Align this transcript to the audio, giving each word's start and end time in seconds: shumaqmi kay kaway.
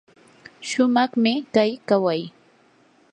shumaqmi 0.67 1.33
kay 1.53 1.71
kaway. 1.87 2.21